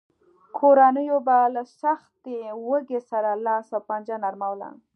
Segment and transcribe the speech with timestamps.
[0.57, 4.69] کورنیو به له سختې لوږې سره لاس و پنجه نرموله.